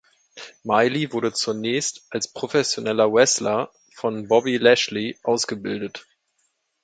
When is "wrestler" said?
3.13-3.71